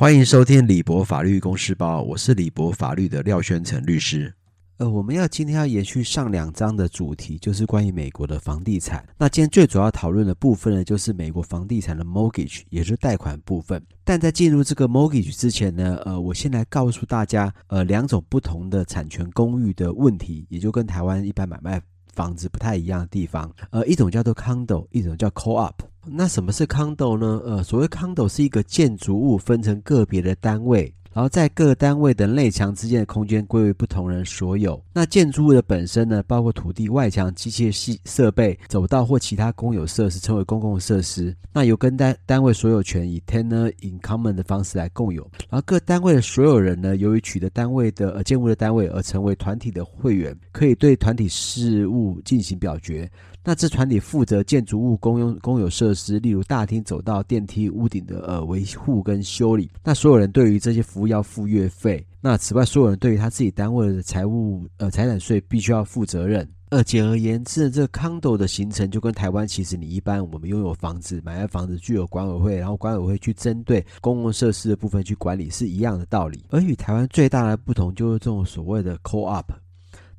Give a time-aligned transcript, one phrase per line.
[0.00, 4.32] 欢迎收听李博法律公司包，我是李博法律的廖宣成律师。
[4.76, 9.04] 呃，我们要今天要延续上两章的主题，就是关于美国的房地产。
[9.18, 13.84] 那今天最主要讨论的部分呢，就是美国房地产的 mortgage，也就是贷款部分。
[14.04, 21.82] 但在进入这个 mortgage 之前呢，呃，我先来告诉大家，呃，两种不同的产权公寓的问题，也就跟台湾一般买卖
[22.14, 23.52] 房子不太一样的地方。
[23.70, 25.74] 呃，一种叫做 condo，一种叫 co-op。
[26.10, 27.40] 那什么是 condo 呢？
[27.44, 30.92] 呃，所谓 condo 是一个建筑物分成个别的单位。
[31.10, 34.80] 然后在各单位的内墙之间的空间归为不同人所有。
[34.92, 41.34] 那建筑物的本身呢，包括土地、外墙、机械系设备、走道或其他公有设施，称为公共设施。
[41.52, 45.28] 那由跟单单位所有权以 tenant in common 的方式来共有。
[45.48, 53.10] 然后各单位的所有人呢，由于取得单位的呃建物的单位而成为团体的会员，可以对团体事务进行表决。
[53.48, 59.70] 那这团体负责建筑物公用公有设施，例如大厅、走道、电梯、屋顶的呃维护跟修理。
[59.82, 62.06] 那所有人对于这些服务要付月费。
[62.20, 66.46] 那此外，所有人对于他自己单位的财务呃财产税必须要负责任。
[66.68, 76.44] 呃，简而言之，这个 condo 的形成就跟台湾其实你一般我们拥有房子买了房子具有管委会，然后管委会去针对公共设施的部分去管理是一样的道理。
[76.50, 79.46] 而与台湾最大的不同就是这种所谓的 co-op。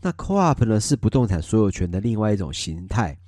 [0.00, 3.18] 那 co-op 呢，是不动产所有权的另外一种形态，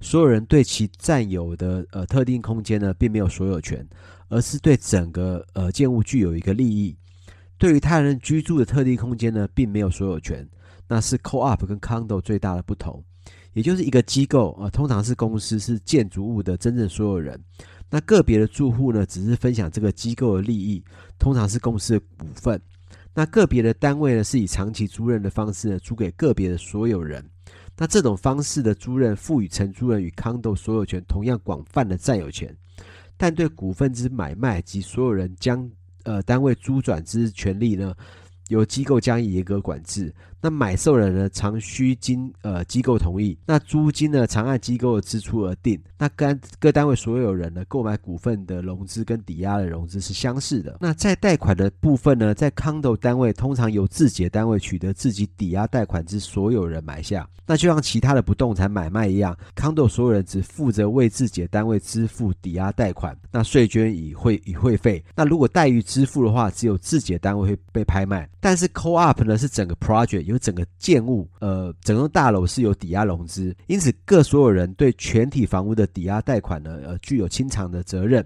[0.00, 3.86] 所有人对其占有的呃特定空间呢，并没有所有权，
[4.28, 6.96] 而是对整个呃建物具有一个利益。
[7.58, 10.46] 对于他人居住的特定空间呢，并没有所有权。
[10.88, 13.02] 那是 co-op 跟 condo 最大的不同，
[13.54, 17.40] 也就是一个机构啊、呃，通常是公司是建筑物的真正所有人，
[17.90, 20.84] 那个别的住户呢，只是分享这个机构的利益，
[21.18, 22.60] 通常是公司的股份。
[23.18, 27.24] 那个别的单位呢，是以长期租任的方式呢，租给个别的所有人。
[27.74, 32.54] 那这种方式的租任，赋予承租人与康豆所有权同样广泛的占有权，
[33.16, 35.66] 但对股份之买卖及所有人将
[36.02, 37.94] 呃单位租转之权利呢，
[38.48, 40.14] 由机构加以严格管制。
[40.40, 43.36] 那买受人呢，常需经呃机构同意。
[43.46, 45.80] 那租金呢，常按机构的支出而定。
[45.98, 50.76] 那跟各单位所有人呢，购买股份的融资跟抵押的融资是相似的。
[50.80, 57.28] 那在贷款的部分呢，在 condo 单位通常由自己的单位取得自己抵押贷款之所有人买下。
[57.48, 65.02] 那就像其他的不动产买卖一样，condo 所有人只负责为自己的单位支付抵押贷款，那税捐与会与会费。
[65.14, 68.28] 那如果怠于支付的话，只有自己的单位会被拍卖。
[68.40, 78.24] 但是 co-op 呢，是整个 project 有整个建物，呃，整栋大楼是有抵押融资，因此各所有人对全体房屋的抵押贷款呢，呃，具有清偿的责任。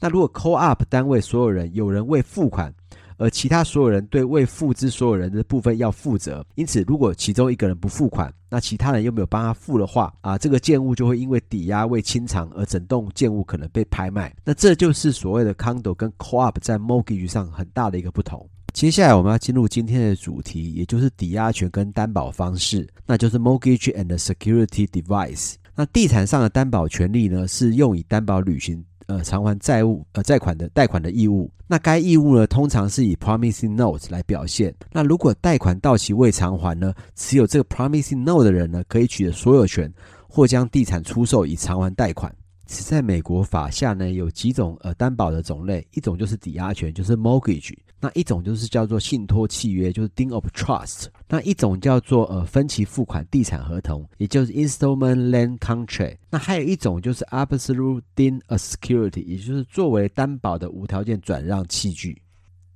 [0.00, 2.74] 那如果 co-op 单位所有人有人未付款，
[3.18, 14.34] 而其他所有人对未付之所有人的部分要负责，因此如果其中一个人不付款，那其他人又没有帮他付的话，啊，这个建物就会因为抵押未清偿而整栋建物可能被拍卖。
[14.44, 18.48] 那这就是所谓的 condo 跟 co-op 在 mortgage 上很大的一个不同。
[18.72, 25.54] 接下来我们要进入今天的主题，也就是抵押权跟担保方式，那就是 mortgage and security device。
[25.74, 31.50] 那地产上的担保权利呢，是用以担保履行呃偿还债务呃债款的贷款的义务。
[31.66, 34.74] 那该义务呢，通常是以 promising note 来表现。
[34.90, 39.92] 那如果贷款到期未偿还呢，持有这个 promising note 的人呢，可以取得所有权
[40.28, 42.34] 或将地产出售以偿还贷款。
[42.66, 47.74] 此在美国法下呢，有几种呃担保的种类，一种就是抵押权，就是 mortgage。
[48.04, 56.16] 那一种就是叫做信托契约，就是 deed of trust；那一种叫做呃分期付款地产合同，也就是 installment land contract。
[56.28, 62.20] 那还有一种就是 absolute deed of security，也就是作为担保的无条件转让器具。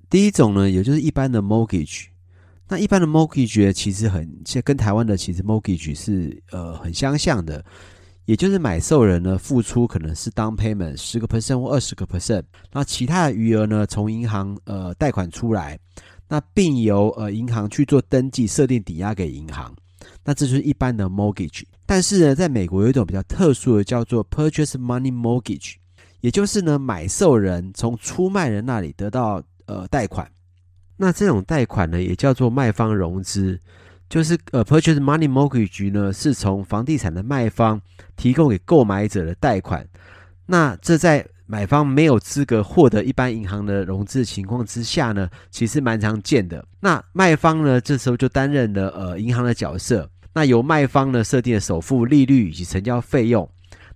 [0.09, 2.07] 第一种呢，也就是一般的 mortgage。
[2.69, 4.33] 那一般的 mortgage 其实很
[4.65, 7.65] 跟台湾的其实 mortgage 是呃很相像的。
[8.27, 12.43] 也就是买受人呢，付出可能是 down payment 十个 percent 或二十个 percent，
[12.73, 15.79] 那其他的余额呢，从银行呃贷款出来，
[16.29, 19.73] 那并由呃银行去做登记，设定抵押给银行，
[20.25, 21.63] 那这就是一般的 mortgage。
[21.87, 25.75] 但是呢，在美国有一种比较特殊的叫做 purchase money mortgage，
[26.21, 30.29] 也就是呢买受人从出卖人那里得到呃贷款，
[30.97, 33.61] 那这种贷款呢也叫做卖方融资。
[34.09, 37.81] 就是呃，purchase money mortgage 呢，是从房地产的卖方
[38.17, 39.87] 提供给购买者的贷款。
[40.47, 46.65] 那这在买方没有资格获得一般银行的融资情况之下呢，其实蛮常见的。
[46.81, 50.09] 那卖方呢，这时候就担任了呃银行的角色。
[50.33, 53.49] 那由卖方呢设定的首付利率以及成交费用。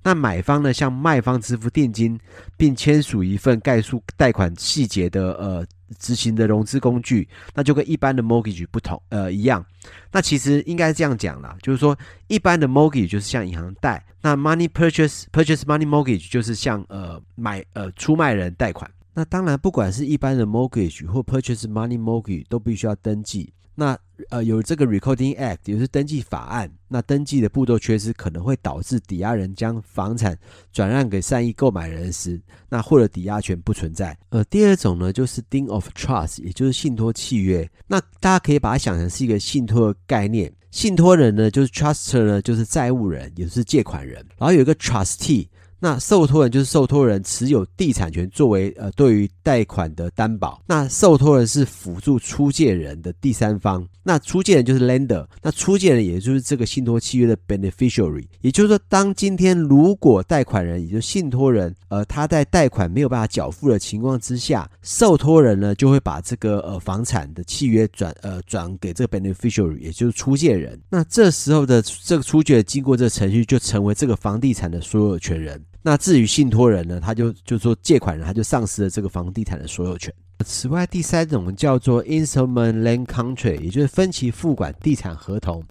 [0.03, 2.19] 那买方呢向卖方支付定金，
[2.57, 5.67] 并签署一份概述贷款细节的呃。
[5.99, 9.65] 执行的融资工具，那就跟一般的 mortgage 不同，呃，一样。
[10.13, 11.97] 那其实应该这样讲啦，就是说，
[12.29, 18.91] 一般的 mortgage 就是向银行贷，那 money purchase purchase money mortgage 就是向呃买呃出卖人贷款。
[19.13, 23.53] 那当然，不管是一般的 mortgage 或 purchase money mortgage 都必须要登记。
[23.75, 26.71] 那呃，有这个 Recording Act，也就是登记法案。
[26.89, 30.39] 那登记的步骤缺失，可能会导致抵押人将房产
[30.73, 34.17] 转让给善意购买人时，那获得抵押权不存在。
[34.29, 37.71] 呃，第二种呢，就是 Deed of Trust，也就是信托契约。
[37.87, 40.53] 那大家可以把它想成是一个信托的概念。
[40.71, 44.17] 信托人呢，就是 Trustor 呢，就是债务人，也就是借款人。
[44.39, 45.49] 然后有一个 Trustee。
[45.81, 50.63] 那受托人就是受托人持有地产权作为呃对于贷款的担保。
[50.67, 53.85] 那受托人是辅助出借人的第三方。
[54.03, 55.27] 那出借人就是 lender。
[55.43, 58.25] 那出借人也就是这个信托契约的 beneficiary。
[58.41, 70.79] 也就是说，当今天如果贷款人也就是信托人呃他在贷款没有办法缴付的情况之下，受托人呢就会把这个呃房产的契约转呃转给这个 beneficiary，也就是出借人。
[70.91, 75.63] 那这时候的这个出借经过这个程序就成为这个房地产的所有权人。
[75.83, 80.13] 那至于信托人呢，他就就说借款人他就丧失了这个房地产的所有权。
[80.45, 85.63] 此外，第三种叫做 Installment Land Contract，也就是分期付款地产合同。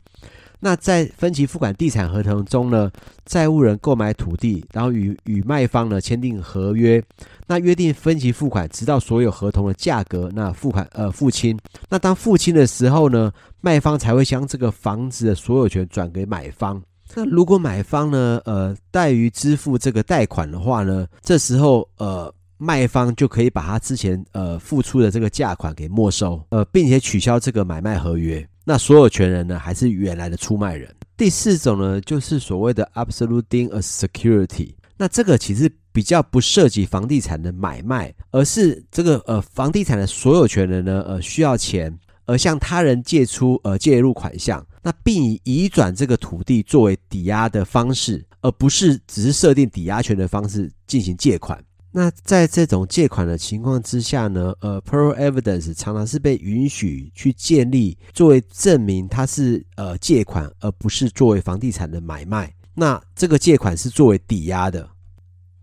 [0.61, 2.91] 那在分期付款地产合同中呢，
[3.25, 7.01] 债务人购买土地，然后与与卖方呢签订合约，
[7.47, 11.57] 那约定分期付款，直到所有合同的价格那付款呃付清。
[11.87, 16.81] 那当付清的时候呢，卖方才会将这个房子的所有权转给买方。
[17.15, 28.47] 那如果买方呢，呃，怠于支付这个贷款的话呢，这时候呃，卖方就可以把他之前呃付出的这个价款给没收，呃，并且取消这个买卖合约。
[28.63, 30.93] 那所有权人呢，还是原来的出卖人。
[31.17, 34.73] 第四种呢，就是所谓的 absolute d e a security。
[34.95, 41.97] 那这个其实比较不涉及房地产的买卖，而是这个呃房地产的所有权人呢，呃需要钱。
[42.25, 51.61] 而向他人借出呃借入款项，那并以移转这个土地作为抵押的方式，而不是只是设定抵押权的方式进行借款。
[51.91, 62.53] 那在这种借款的情况之下呢，呃 pro evidence 常常是被允许去建立作为证明它是呃借款，而不是作为房地产的买卖。
[62.75, 64.87] 那这个借款是作为抵押的。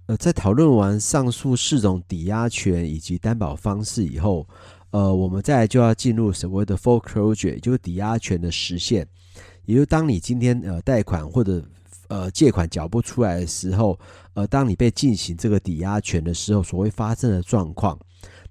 [0.06, 4.46] 呃，在讨论完上述四种抵押权以及担保方式以后。
[4.96, 9.06] 呃，我们再来就要进入所谓的 foreclosure，也就是抵押权的实现。
[9.66, 11.62] 也就是当你今天呃贷款或者
[12.08, 13.98] 呃借款缴不出来的时候，
[14.32, 17.98] 呃，当你被进行这个抵押权的时候，所谓发生的状况。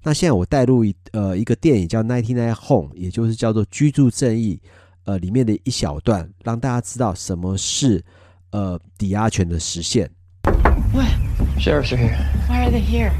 [0.03, 4.61] 那现在我带入一呃一个电影叫《Ninety Nine Home》，也就是叫做《居住正义》
[5.05, 8.05] 呃里面的一小段，让大家知道什么是
[8.51, 10.07] 呃抵押权的实现。
[10.93, 11.09] What?
[11.57, 12.15] Sheriffs are here.
[12.47, 13.11] Why are they here?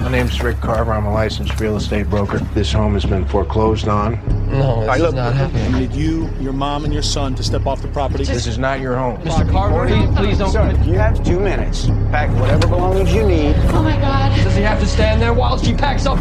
[0.00, 0.92] My name's Rick Carver.
[0.92, 2.38] I'm a licensed real estate broker.
[2.52, 4.18] This home has been foreclosed on.
[4.50, 5.74] No, this is not happening.
[5.74, 8.24] I need you, your mom, and your son to step off the property.
[8.24, 9.16] This is not your home.
[9.22, 9.50] Mr.
[9.50, 10.50] Carver, please, please don't.
[10.50, 11.86] Sir, you have two minutes.
[12.10, 13.56] Pack whatever belongings you need.
[13.72, 14.36] Oh my God.
[14.44, 16.18] Does he have to stand there while she packs up?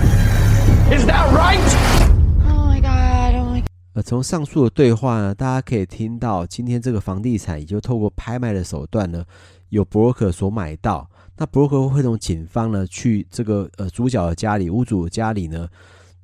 [0.90, 1.60] Is that right?
[2.48, 3.36] Oh my God.
[3.36, 3.69] Oh my God.
[3.95, 9.25] 呃，从上述的对话呢，大家可以听到，今天这个房地产也就透过拍卖的手段呢，
[9.69, 11.10] 有 broker 所买到。
[11.40, 15.69] 那 broker 会从警方呢去这个呃主角的家里，屋主的家里呢，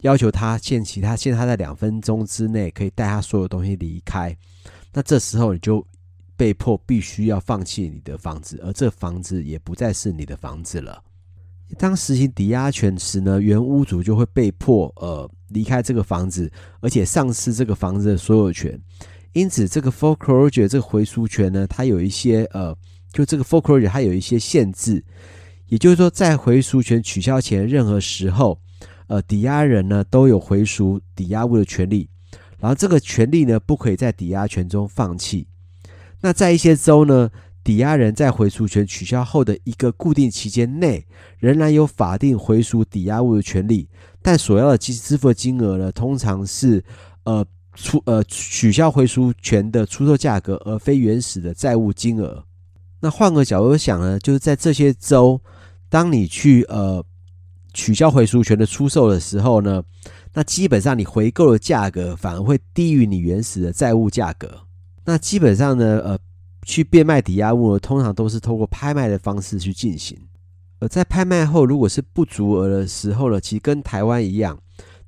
[0.00, 4.36] 要求他限期，他限他在两分钟之内可以带他所有东西离开。
[4.92, 5.86] 那这时候你就
[6.36, 11.00] 被迫必须要放弃你的房子，而这房子也不再是你的房子了。
[11.78, 16.50] 当实行抵押权时呢，原屋主就会被迫呃离开这个房子，
[16.80, 18.76] 而且丧失这个房子的所有权。
[19.32, 22.76] 因此，这个 foreclosure 这个回赎权呢，它有一些呃。
[23.14, 25.04] 就这个 foreclosure 它有一些限制，
[25.68, 28.58] 也就是说，在回赎权取消前任何时候，
[29.06, 32.08] 呃，抵押人呢都有回赎抵押物的权利，
[32.58, 35.46] 然后这个权利呢不可以在抵押权中放弃。
[36.22, 37.30] 那在一些州呢，
[37.62, 41.06] 抵押人在回赎权取消后的一个固定期间内，
[41.38, 43.88] 仍然有法定回赎抵押物的权利，
[44.20, 46.82] 但所要的支支付的金额呢，通常是
[47.22, 52.44] 呃出呃取消回赎权的出售价格，而非原始的债务金额。
[53.04, 55.38] 那换个角度想呢，就是在这些州，
[55.90, 57.04] 当你去呃
[57.74, 59.82] 取消回赎权的出售的时候呢，
[60.32, 64.62] 那基本上你回购的价格反而会低于你原始的债务价格。
[65.04, 66.18] 那基本上呢，呃，
[66.62, 70.18] 去变卖抵押物呢，通常都是通过拍卖的方式去进行。
[70.80, 74.58] 而在拍卖后，如果是不足额的时候呢，其实跟台湾一样，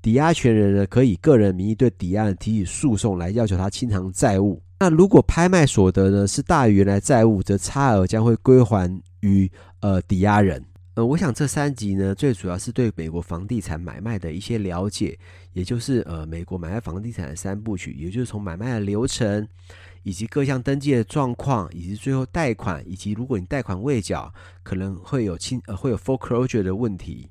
[0.03, 4.61] 抵押权人呢可以个人名义对抵押人提起诉讼来要求他清偿债务。
[4.78, 10.62] 那如果拍卖所得呢是大于原来债务，则差额将会归还于呃抵押人。
[10.95, 15.18] 呃，我想这三集呢，最主要是对美国房地产买卖的一些了解，
[15.52, 19.47] 也就是呃美国买卖房地产的三部曲，也就是从买卖的流程，
[20.02, 27.30] 以及各项登记的状况，以及最后贷款，以及如果你贷款未缴，可能会有清呃会有 foreclosure 的问题。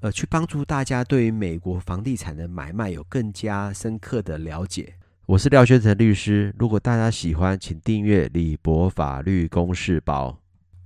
[0.00, 4.94] 呃，去帮助大家对于美国房地产的买卖有更加深刻的了解。
[5.30, 10.36] 我是廖宣成律师，如果大家喜欢，请订阅李博法律公示包。